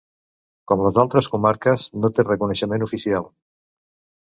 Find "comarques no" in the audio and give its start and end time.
1.33-2.11